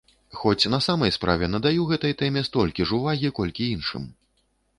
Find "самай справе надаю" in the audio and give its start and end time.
0.85-1.85